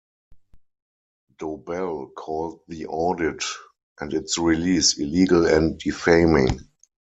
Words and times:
Dobelle 1.37 2.07
called 2.15 2.61
the 2.67 2.87
audit 2.87 3.43
and 3.99 4.11
its 4.15 4.35
release 4.39 4.97
illegal 4.97 5.45
and 5.45 5.77
defaming. 5.77 6.61